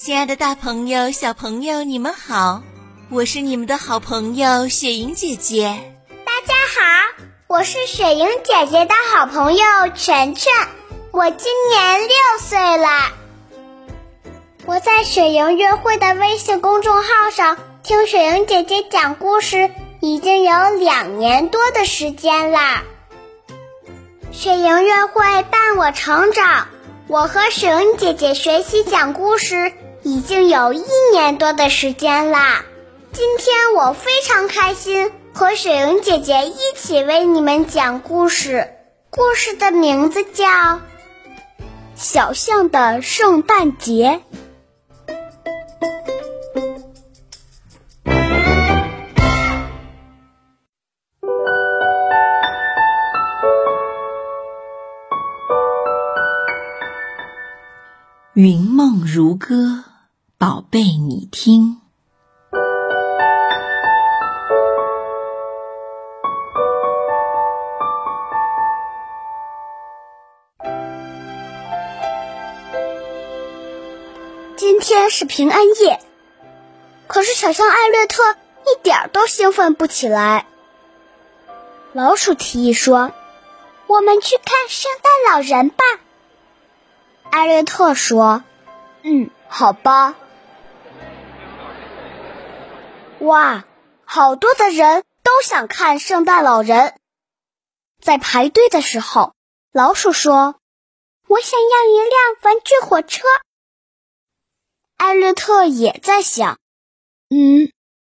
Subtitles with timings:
[0.00, 2.62] 亲爱的，大朋友、小朋友，你们好！
[3.10, 5.76] 我是你们的好朋友雪莹姐姐。
[6.24, 9.64] 大家好，我是雪莹姐姐的好朋友
[9.96, 10.52] 全全，
[11.10, 12.86] 我今年六岁了。
[14.66, 19.68] 我在雪莹约会的微信公众号上听雪莹姐姐讲故事，
[20.00, 22.84] 已经有两年多的时间啦。
[24.30, 26.68] 雪莹约会伴我成长，
[27.08, 29.72] 我和雪莹姐姐学习讲故事
[30.08, 32.64] 已经有一年多的时间啦。
[33.12, 38.70] 今天我非常开心，和雪莹姐姐一起为你们讲故事。
[39.10, 40.46] 故事的名字叫
[41.94, 44.22] 《小象的圣诞节》。
[58.32, 59.84] 云梦如歌，
[60.40, 61.80] 宝贝，你听。
[74.56, 76.00] 今天是平安夜，
[77.08, 80.46] 可是小象艾略特一点都兴奋不起来。
[81.92, 83.10] 老鼠提议说
[83.88, 85.84] ：“我们去看圣诞老人吧。”
[87.28, 88.44] 艾略特说
[89.02, 90.14] ：“嗯，好吧。”
[93.20, 93.64] 哇，
[94.04, 96.94] 好多的人都想看圣诞老人。
[98.00, 99.34] 在排队的时候，
[99.72, 100.60] 老鼠说
[101.26, 103.26] ：“我想要一辆玩具火车。”
[104.96, 106.58] 艾略特也在想
[107.30, 107.72] ：“嗯，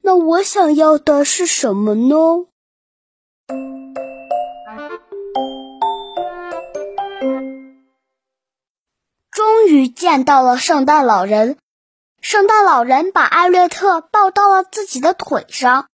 [0.00, 2.46] 那我想要的是什么呢？”
[9.30, 11.58] 终于见到了圣诞老人，
[12.28, 15.86] 圣诞老人把艾略特抱到了自己的腿上。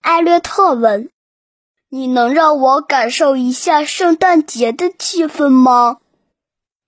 [0.00, 1.10] 艾略特问
[1.90, 5.98] ：“你能让我感受一下圣诞节的气氛吗？”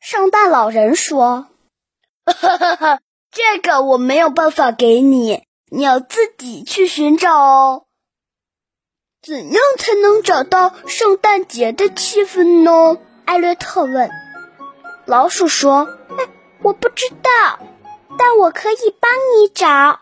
[0.00, 1.48] 圣诞老人说
[2.24, 3.00] ：“哈哈哈，
[3.30, 7.84] 这个我没有办法给你，你要自己去寻找哦。”
[9.20, 12.98] 怎样才能找到圣诞节的气氛呢？
[13.26, 14.10] 艾略特问。
[15.04, 15.98] 老鼠说
[16.64, 16.88] ：“我不，
[18.46, 19.98] 我可以帮你找。”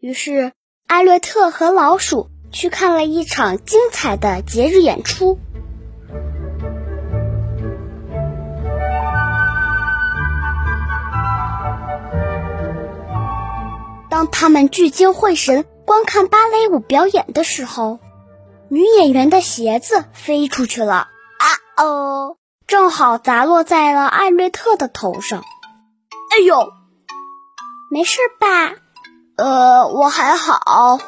[0.00, 0.52] 于是，
[0.86, 5.38] 艾略特和老鼠去看了一场精彩的节日演出。
[14.08, 17.98] 当他们聚精会神观看芭蕾舞表演的时候，
[18.70, 20.94] 女演员的鞋子飞出去了。
[20.94, 21.46] 啊
[21.76, 22.36] 哦！
[22.66, 25.44] 正好砸落在了艾略特的头上。
[26.30, 26.72] 哎呦，
[27.90, 28.74] 没事吧？
[29.36, 31.00] 呃，我还好。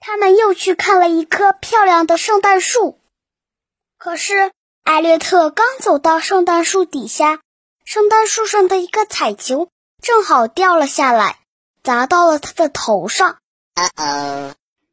[0.00, 2.98] 他们又去看了一棵漂亮的圣诞树，
[3.98, 4.50] 可是
[4.82, 7.40] 艾略特刚走到圣诞树底下，
[7.84, 9.68] 圣诞树上的一个彩球
[10.02, 11.38] 正好掉了下来，
[11.82, 13.36] 砸到了他的头上。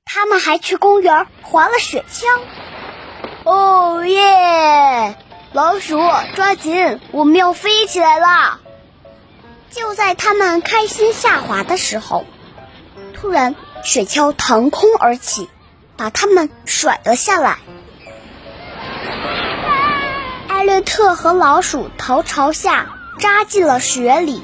[0.06, 2.26] 他们还去公园滑了雪橇。
[3.44, 5.18] 哦耶！
[5.54, 5.98] 老鼠，
[6.36, 8.60] 抓紧，我们要飞起来啦！
[9.70, 12.26] 就在他们开心下滑的时候，
[13.14, 15.50] 突然雪橇腾空而起，
[15.96, 17.58] 把他们甩了下来。
[20.48, 22.90] 艾略特和老鼠头朝下
[23.20, 24.42] 扎进了雪里，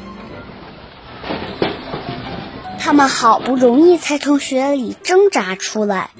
[2.79, 6.11] 他们好不容易才从雪里挣扎出来。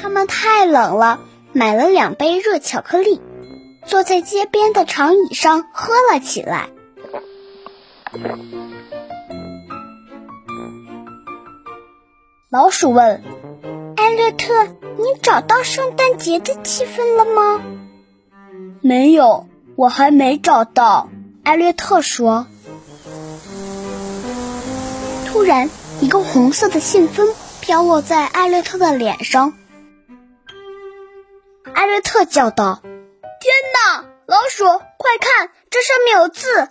[0.00, 1.20] 他们太冷了。
[1.54, 3.22] 买了两杯热巧克力，
[3.86, 6.68] 坐在街边的长椅上喝了起来。
[12.50, 13.22] 老鼠问
[13.96, 17.60] ：“艾略特，你找到圣诞节的气氛了吗
[18.80, 21.08] ？”“没有，我还没找到。”
[21.44, 22.46] 艾略特说。
[25.26, 29.52] 突然，一个红色的信封飘落在艾略特的脸上。
[31.74, 32.92] 艾略特叫道：“天
[33.74, 36.68] 哪，老鼠，快看，这上面有字。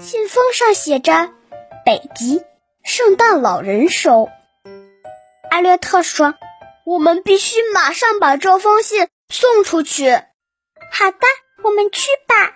[0.00, 1.30] 信封上写着
[1.84, 2.42] ‘北极
[2.84, 4.28] 圣诞老人收’。”
[5.50, 6.34] 艾略特说
[6.84, 10.10] ：“我们必须马上把这封信送出去。
[10.92, 11.18] ”“好的，
[11.62, 12.54] 我们去吧。”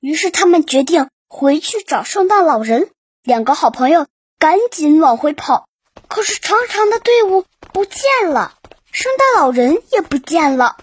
[0.00, 2.90] 于是他们决定回去找圣诞老人。
[3.22, 4.06] 两个好朋友
[4.38, 5.68] 赶紧往回跑，
[6.08, 7.44] 可是长长的队伍。
[7.72, 8.54] 不见了，
[8.90, 10.76] 圣诞老人也不见了。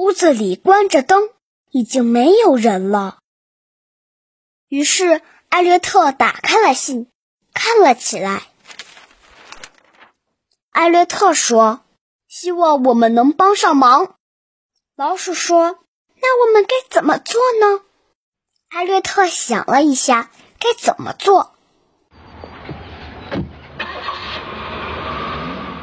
[0.00, 1.28] 屋子里关着灯，
[1.72, 3.18] 已经没有人了。
[4.66, 5.20] 于是
[5.50, 7.10] 艾略特打开了信，
[7.52, 8.44] 看了起来。
[10.70, 11.82] 艾略特说
[12.28, 14.14] ：“希望我们能帮上忙。”
[14.96, 15.80] 老鼠说
[16.16, 17.82] ：“那我们该怎么做呢？”
[18.72, 21.54] 艾略特想了一下，该怎么做？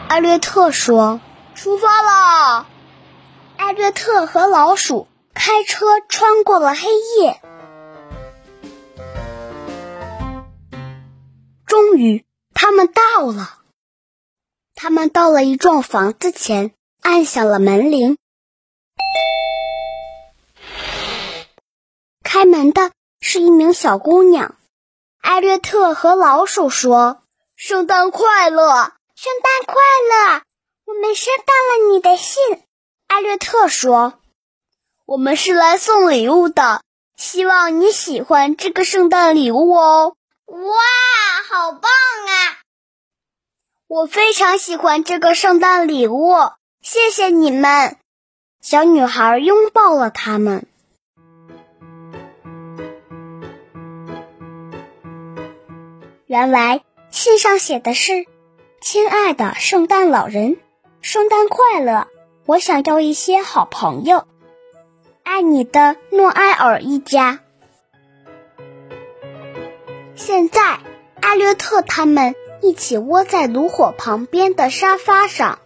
[0.10, 1.22] 艾略特说
[1.54, 2.66] ：“出发了！”
[3.68, 6.88] 艾略特和老鼠开车穿过了黑
[7.20, 7.42] 夜。
[11.66, 12.24] 终于，
[12.54, 13.60] 他们到了。
[14.74, 18.18] 他们到了一幢房子前，按响了门铃。
[22.24, 24.56] 开门的是一名小姑娘。
[25.20, 27.22] 艾略特和老鼠说
[27.58, 30.42] ：“圣诞快乐，圣诞快乐！
[30.86, 32.42] 我们收到了你的信。”
[33.08, 34.20] 艾略特说
[35.06, 36.82] ：“我们是来送礼物的，
[37.16, 40.16] 希望你喜欢这个圣诞礼物哦。”
[40.46, 40.58] 哇，
[41.50, 42.60] 好棒啊！
[43.88, 46.36] 我非常喜欢这个圣诞礼物，
[46.82, 47.98] 谢谢你们。
[48.62, 50.68] 小女孩拥抱了他们。
[56.26, 58.26] 原来信上写的是
[58.82, 60.58] ：“亲爱的圣诞老人，
[61.02, 62.08] 圣诞快乐！
[62.48, 64.26] 我想要一些好朋友，
[65.24, 67.42] 爱你的诺埃尔一家。”
[70.16, 70.80] 现在，
[71.20, 75.60] 艾略特他们一起窝在炉火旁边的沙发上，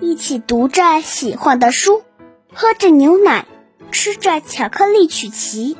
[0.00, 2.04] 一起读着喜欢的书，
[2.54, 3.46] 喝着牛奶，
[3.90, 5.76] 吃着巧克力曲奇。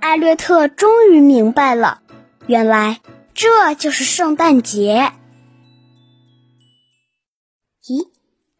[0.00, 2.00] 艾略特终于明白了，
[2.46, 3.00] 原来
[3.34, 5.12] 这就是圣诞节。
[7.84, 8.08] 咦，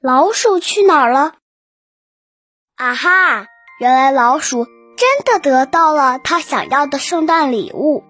[0.00, 1.34] 老鼠去哪儿了？
[2.76, 3.46] 啊哈，
[3.80, 4.66] 原来老鼠。
[4.96, 8.02] 真的得到了他想要的圣诞礼物，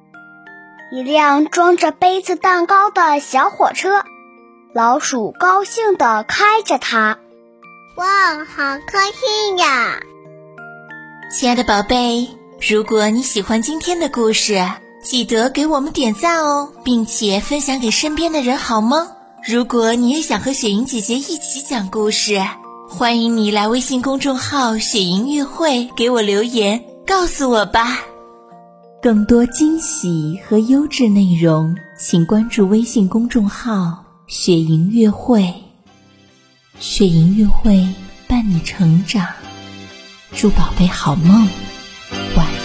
[0.93, 4.05] 一辆装着杯子蛋糕的小火车。
[4.73, 7.19] 老鼠高兴地开着它。
[7.97, 9.99] 哇，好开心呀！
[11.29, 12.29] 亲爱的宝贝，
[12.71, 14.65] 如果你喜欢今天的故事，
[15.03, 19.16] 记得给我们点赞哦，并且分享给身边的人，好吗？
[19.49, 22.41] 如果你也想和雪莹姐姐一起讲故事。
[22.89, 28.01] 欢迎你来微信公众号“雪莹乐会”给我留言，告诉我吧。
[29.01, 35.55] 更多惊喜和优质内容，请关注微信公众号“雪莹乐会”。
[36.81, 37.87] 雪莹乐会
[38.27, 39.25] 伴你成长，
[40.35, 41.49] 祝宝贝好梦，
[42.37, 42.56] 晚。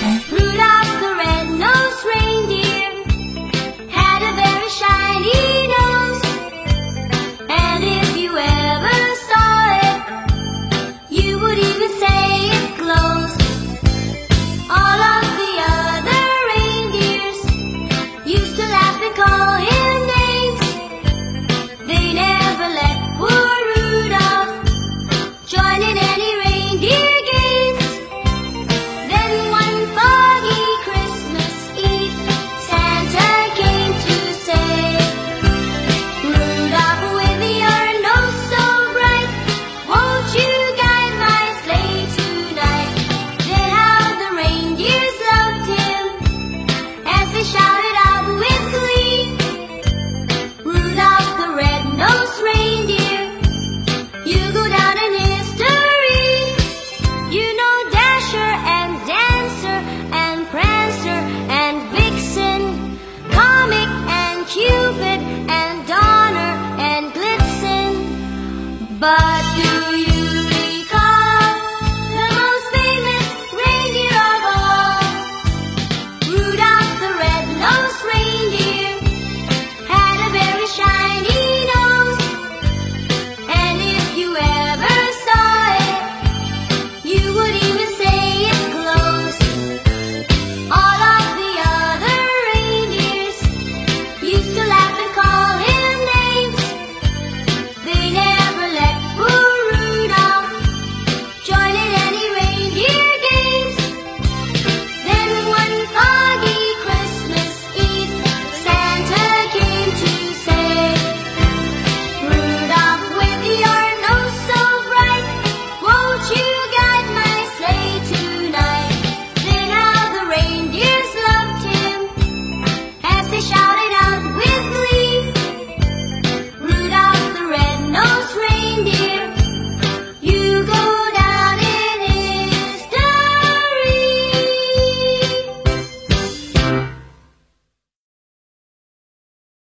[64.53, 64.80] cute.